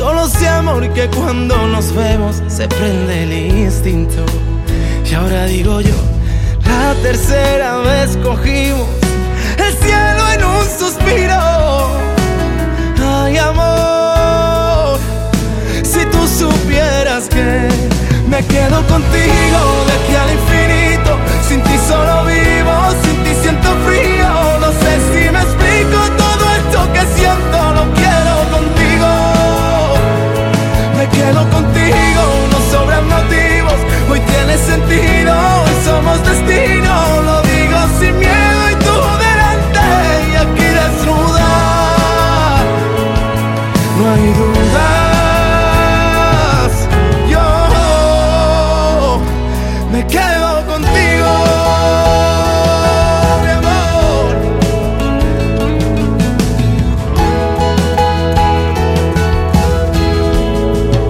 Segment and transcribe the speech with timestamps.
[0.00, 4.24] Solo sé amor que cuando nos vemos se prende el instinto.
[5.04, 5.94] Y ahora digo yo,
[6.64, 8.88] la tercera vez cogimos
[9.58, 11.90] el cielo en un suspiro.
[12.98, 14.98] Ay, amor,
[15.82, 17.68] si tú supieras que
[18.26, 19.80] me quedo contigo
[44.02, 44.49] 换一